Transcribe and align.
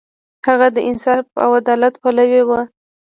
هغه 0.47 0.67
د 0.75 0.77
انصاف 0.89 1.25
او 1.43 1.49
عدالت 1.59 1.93
پلوی 2.01 2.41
و. 2.45 2.49